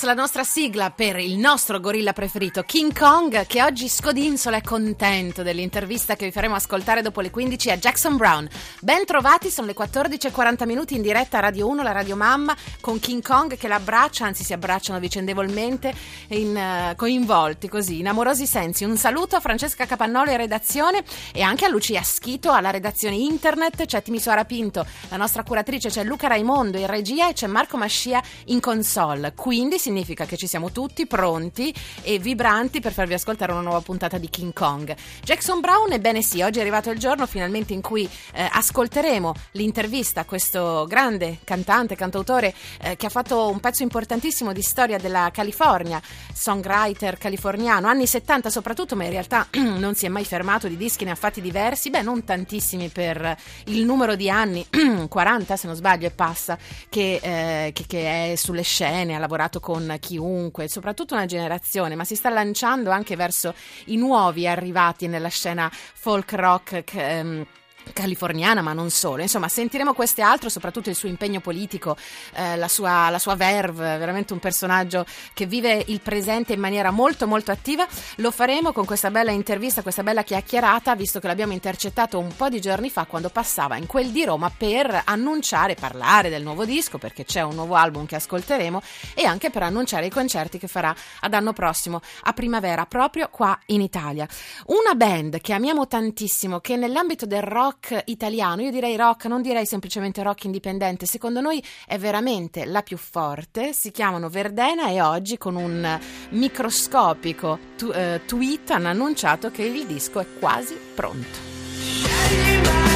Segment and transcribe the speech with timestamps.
[0.00, 4.62] Gorillaz, la nostra sigla per il nostro gorilla preferito, King Kong, che oggi scodinzola e
[4.62, 8.48] contento dell'intervista che vi faremo ascoltare dopo le 15 a Jackson Brown.
[8.80, 12.98] Ben trovati, sono le 14.40 minuti in diretta a Radio 1, la Radio Mamma, con
[12.98, 15.94] King Kong che l'abbraccia, anzi si abbracciano vicendevolmente,
[16.28, 18.84] in, uh, coinvolti così, in amorosi sensi.
[18.84, 23.86] Un saluto a Francesca Capannolo in redazione e anche a Lucia Schito alla redazione internet,
[23.86, 28.22] c'è Timisoara Pinto, la nostra curatrice, c'è Luca Raimondo in regia e c'è Marco Mascia
[28.46, 29.32] in console.
[29.34, 34.18] Quindi significa che ci siamo tutti pronti e vibranti per farvi ascoltare una nuova puntata
[34.18, 34.94] di King Kong.
[35.22, 40.20] Jackson Brown, ebbene sì, oggi è arrivato il giorno finalmente in cui eh, ascolteremo l'intervista
[40.20, 45.30] a questo grande cantante, cantautore eh, che ha fatto un pezzo importantissimo di storia della
[45.32, 46.00] California,
[46.32, 51.04] songwriter californiano, anni 70 soprattutto, ma in realtà non si è mai fermato di dischi,
[51.04, 54.66] ne ha fatti diversi, beh non tantissimi per il numero di anni,
[55.08, 59.60] 40 se non sbaglio e passa, che, eh, che, che è sulle scene ha lavorato
[59.60, 63.54] con chiunque, soprattutto una generazione, ma si sta lanciando anche verso
[63.86, 66.84] i nuovi arrivati nella scena folk rock.
[66.84, 67.46] Che, um,
[67.92, 69.22] californiana, ma non solo.
[69.22, 71.96] Insomma, sentiremo questo e altro, soprattutto il suo impegno politico,
[72.34, 76.90] eh, la, sua, la sua verve, veramente un personaggio che vive il presente in maniera
[76.90, 77.86] molto molto attiva.
[78.16, 82.48] Lo faremo con questa bella intervista, questa bella chiacchierata, visto che l'abbiamo intercettato un po'
[82.48, 86.98] di giorni fa quando passava in quel di Roma per annunciare, parlare del nuovo disco,
[86.98, 88.82] perché c'è un nuovo album che ascolteremo,
[89.14, 93.58] e anche per annunciare i concerti che farà ad anno prossimo, a primavera, proprio qua
[93.66, 94.26] in Italia.
[94.66, 99.40] Una band che amiamo tantissimo, che nell'ambito del rock rock italiano, io direi rock, non
[99.40, 105.00] direi semplicemente rock indipendente, secondo noi è veramente la più forte, si chiamano Verdena e
[105.00, 105.98] oggi con un
[106.30, 112.89] microscopico tu- eh, tweet hanno annunciato che il disco è quasi pronto.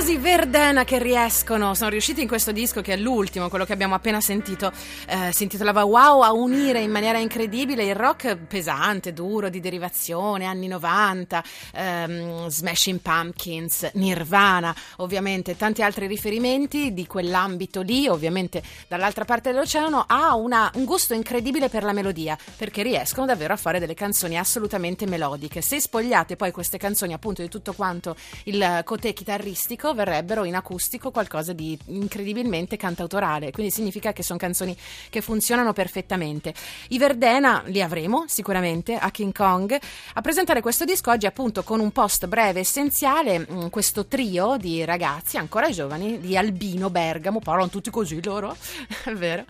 [0.00, 3.94] Favolosi Verdena che riescono, sono riusciti in questo disco che è l'ultimo, quello che abbiamo
[3.94, 4.72] appena sentito,
[5.06, 10.46] eh, si intitolava Wow, a unire in maniera incredibile il rock pesante, duro, di derivazione,
[10.46, 11.44] anni 90,
[11.74, 20.04] ehm, Smashing Pumpkins, Nirvana, ovviamente tanti altri riferimenti di quell'ambito lì, ovviamente dall'altra parte dell'oceano,
[20.06, 24.38] ha una, un gusto incredibile per la melodia, perché riescono davvero a fare delle canzoni
[24.38, 25.60] assolutamente melodiche.
[25.60, 31.10] Se spogliate poi queste canzoni appunto di tutto quanto il cotè chitarristico, verrebbero in acustico
[31.10, 34.76] qualcosa di incredibilmente cantautorale, quindi significa che sono canzoni
[35.08, 36.54] che funzionano perfettamente.
[36.88, 39.78] I Verdena li avremo sicuramente a King Kong
[40.14, 44.84] a presentare questo disco oggi appunto con un post breve essenziale, mm, questo trio di
[44.84, 48.56] ragazzi ancora giovani di Albino Bergamo, parlano tutti così loro,
[49.04, 49.44] è vero,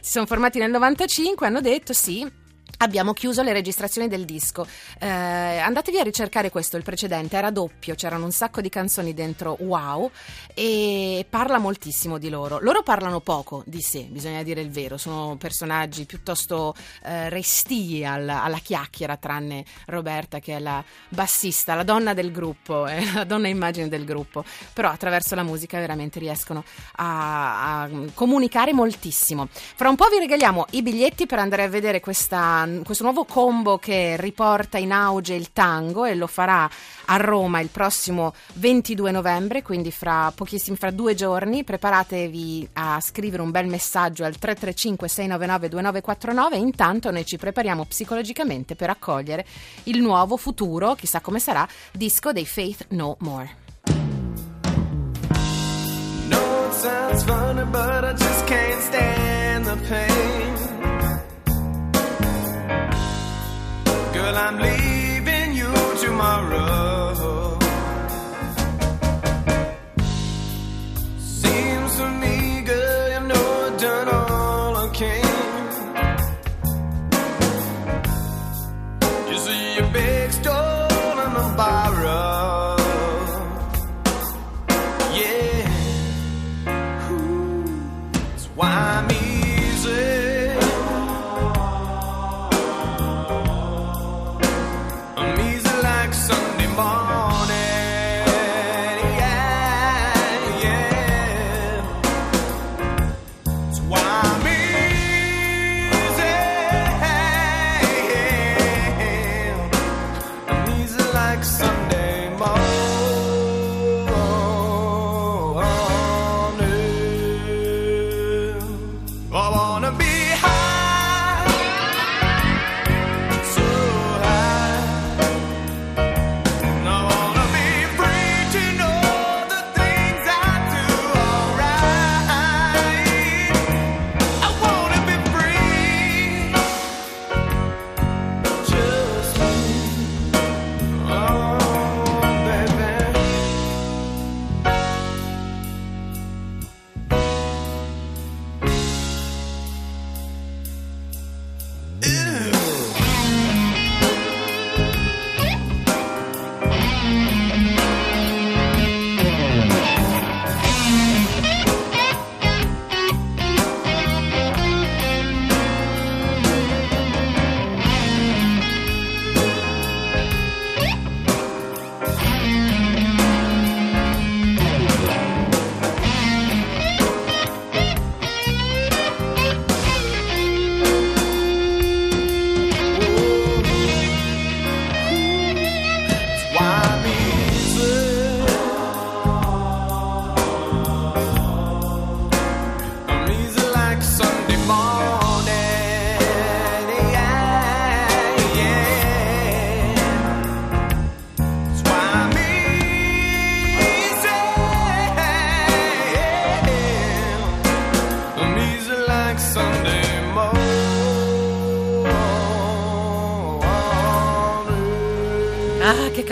[0.00, 2.44] si sono formati nel 95, hanno detto sì
[2.78, 4.66] abbiamo chiuso le registrazioni del disco.
[4.98, 9.56] Eh, andatevi a ricercare questo, il precedente, era doppio, c'erano un sacco di canzoni dentro,
[9.60, 10.10] wow,
[10.54, 12.58] e parla moltissimo di loro.
[12.60, 16.74] Loro parlano poco di sé, bisogna dire il vero, sono personaggi piuttosto
[17.04, 22.86] eh, restii alla, alla, chiacchiera, tranne Roberta che è la bassista, la donna del gruppo,
[22.88, 26.64] eh, la donna immagine del gruppo, però attraverso la musica veramente riescono
[26.96, 29.48] a, a comunicare moltissimo.
[29.50, 33.78] Fra un po' vi regaliamo i biglietti per andare a vedere questa questo nuovo combo
[33.78, 36.68] che riporta in auge il tango e lo farà
[37.06, 41.64] a Roma il prossimo 22 novembre, quindi fra pochissimi, fra due giorni.
[41.64, 46.56] Preparatevi a scrivere un bel messaggio al 335 699 2949.
[46.56, 49.46] Intanto noi ci prepariamo psicologicamente per accogliere
[49.84, 53.64] il nuovo futuro, chissà come sarà, disco dei Faith No More.
[56.28, 60.55] No, it sounds funny, but I just can't stand the pain.
[64.26, 66.85] Girl, I'm leaving you tomorrow.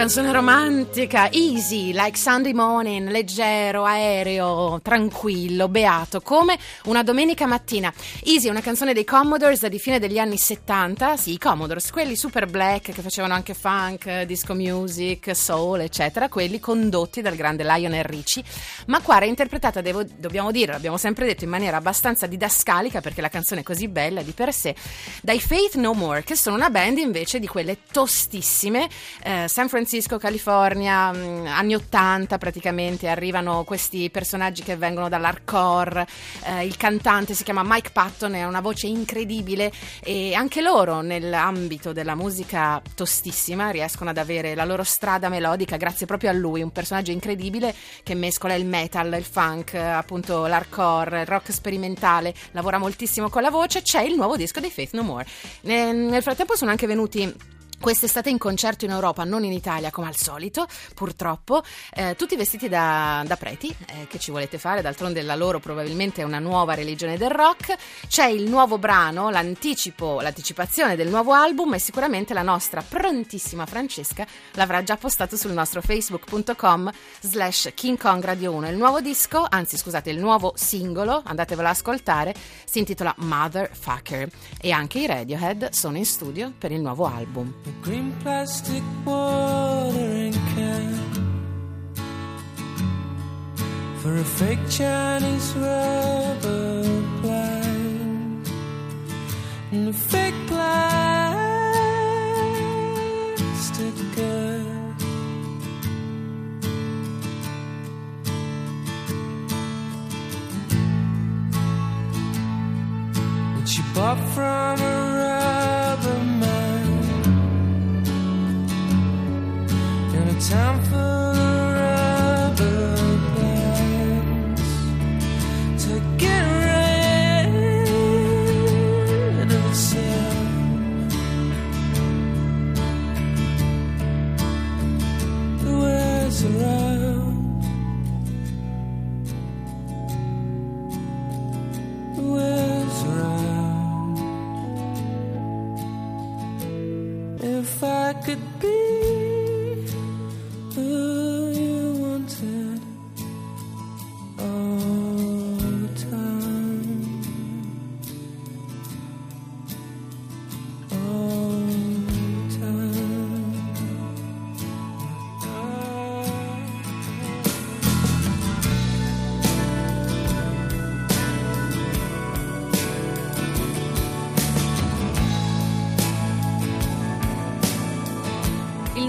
[0.05, 7.91] Canzone romantica, easy, like Sunday morning, leggero, aereo, tranquillo, beato, come una domenica mattina.
[8.23, 12.17] Easy è una canzone dei Commodores di fine degli anni 70, sì, i Commodores, quelli
[12.17, 18.05] super black che facevano anche funk, disco music, soul, eccetera, quelli condotti dal grande Lionel
[18.05, 18.45] Richie,
[18.89, 23.31] ma qua reinterpretata, devo, dobbiamo dire, l'abbiamo sempre detto in maniera abbastanza didascalica perché la
[23.31, 24.75] canzone è così bella di per sé,
[25.23, 28.87] dai Faith No More, che sono una band invece di quelle tostissime,
[29.23, 36.05] eh, San Francisco Francisco, California, mm, anni 80 praticamente, arrivano questi personaggi che vengono dall'hardcore,
[36.47, 39.71] eh, il cantante si chiama Mike Patton, ha una voce incredibile
[40.03, 46.07] e anche loro nell'ambito della musica tostissima riescono ad avere la loro strada melodica grazie
[46.07, 47.73] proprio a lui, un personaggio incredibile
[48.03, 53.51] che mescola il metal, il funk, appunto l'hardcore, il rock sperimentale, lavora moltissimo con la
[53.51, 55.25] voce, c'è il nuovo disco dei Faith No More.
[55.61, 57.53] Nel frattempo sono anche venuti
[57.85, 61.62] Quest'estate in concerto in Europa, non in Italia come al solito, purtroppo,
[61.93, 66.23] eh, tutti vestiti da, da preti, eh, che ci volete fare, d'altronde la loro probabilmente
[66.23, 67.76] è una nuova religione del rock,
[68.09, 74.26] c'è il nuovo brano, l'anticipo, l'anticipazione del nuovo album e sicuramente la nostra prontissima Francesca
[74.53, 78.71] l'avrà già postato sul nostro facebook.com slash King Kong Radio 1.
[78.71, 84.26] Il nuovo disco, anzi scusate, il nuovo singolo, andatevelo ad ascoltare, si intitola Motherfucker
[84.59, 87.74] e anche i Radiohead sono in studio per il nuovo album.
[87.83, 90.95] Green plastic watering can
[94.00, 96.83] for a fake Chinese rubber
[97.21, 98.49] plant
[99.73, 101.14] and a fake plastic
[104.16, 104.95] girl.
[113.57, 115.04] Which you bought from a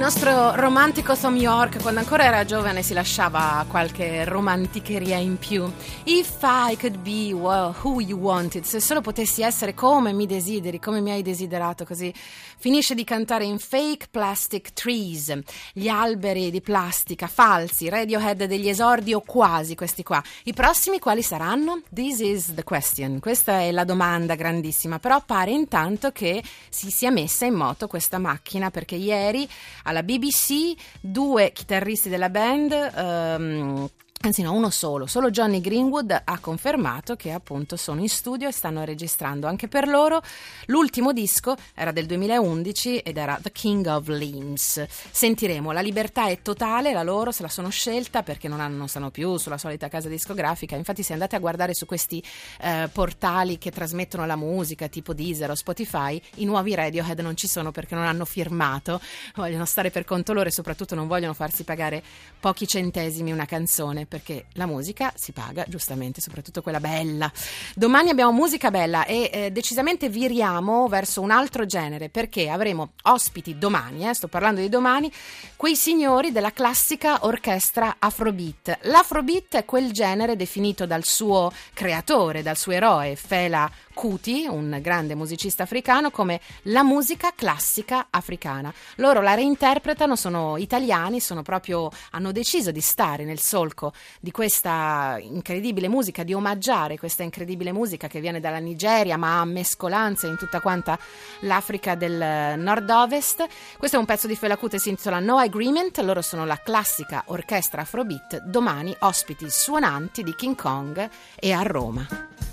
[0.05, 5.67] nostro romantico Tom York, quando ancora era giovane, si lasciava qualche romanticheria in più.
[6.03, 11.01] If I could be who you wanted, se solo potessi essere come mi desideri, come
[11.01, 12.13] mi hai desiderato, così
[12.57, 15.39] finisce di cantare in Fake Plastic Trees,
[15.73, 20.21] gli alberi di plastica falsi, Radiohead degli esordi o quasi questi qua.
[20.43, 21.81] I prossimi quali saranno?
[21.91, 23.19] This is the question.
[23.19, 28.19] Questa è la domanda grandissima, però pare intanto che si sia messa in moto questa
[28.19, 29.49] macchina perché ieri
[29.83, 32.91] alla alla BBC, due chitarristi della band.
[32.95, 33.89] Um,
[34.25, 38.51] Anzi no, uno solo, solo Johnny Greenwood ha confermato che appunto sono in studio e
[38.51, 40.19] stanno registrando anche per loro.
[40.65, 44.83] L'ultimo disco era del 2011 ed era The King of Limbs.
[45.11, 48.87] Sentiremo, la libertà è totale, la loro se la sono scelta perché non, hanno, non
[48.87, 50.75] stanno più sulla solita casa discografica.
[50.75, 52.23] Infatti se andate a guardare su questi
[52.61, 57.47] eh, portali che trasmettono la musica tipo Deezer o Spotify, i nuovi Radiohead non ci
[57.47, 58.99] sono perché non hanno firmato,
[59.35, 62.01] vogliono stare per conto loro e soprattutto non vogliono farsi pagare
[62.39, 67.29] pochi centesimi una canzone perché la musica si paga giustamente, soprattutto quella bella.
[67.75, 73.57] Domani abbiamo musica bella e eh, decisamente viriamo verso un altro genere perché avremo ospiti
[73.57, 75.11] domani, eh, sto parlando di domani,
[75.57, 78.79] quei signori della classica orchestra Afrobeat.
[78.83, 85.15] L'Afrobeat è quel genere definito dal suo creatore, dal suo eroe, Fela Kuti, un grande
[85.15, 88.71] musicista africano, come la musica classica africana.
[88.95, 95.17] Loro la reinterpretano, sono italiani, sono proprio, hanno deciso di stare nel solco di questa
[95.19, 100.37] incredibile musica, di omaggiare questa incredibile musica che viene dalla Nigeria, ma ha mescolanze in
[100.37, 100.97] tutta quanta
[101.41, 103.45] l'Africa del nord-ovest.
[103.77, 107.23] Questo è un pezzo di Fela Kuti, si intitola No Agreement, loro sono la classica
[107.27, 112.44] orchestra Afrobeat, domani ospiti suonanti di King Kong e a Roma.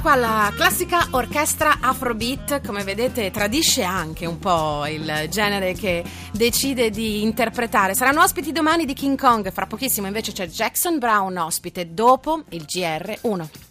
[0.00, 6.02] Qua, la classica orchestra Afrobeat, come vedete tradisce anche un po' il genere che
[6.32, 7.94] decide di interpretare.
[7.94, 12.64] Saranno ospiti domani di King Kong, fra pochissimo invece c'è Jackson Brown ospite dopo il
[12.66, 13.68] GR1.